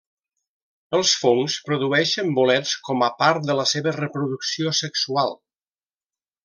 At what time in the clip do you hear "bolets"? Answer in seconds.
2.39-2.73